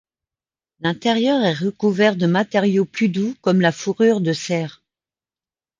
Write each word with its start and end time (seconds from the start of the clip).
L’intérieur 0.79 1.43
est 1.43 1.53
recouvert 1.53 2.15
de 2.15 2.25
matériaux 2.25 2.85
plus 2.85 3.07
doux 3.07 3.35
comme 3.41 3.61
la 3.61 3.71
fourrure 3.71 4.19
de 4.19 4.33
cerf. 4.33 4.81